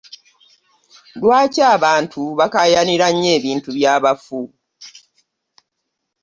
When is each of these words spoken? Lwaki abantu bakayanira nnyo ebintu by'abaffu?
Lwaki 1.21 1.61
abantu 1.75 2.21
bakayanira 2.39 3.07
nnyo 3.11 3.29
ebintu 3.37 3.69
by'abaffu? 3.77 4.39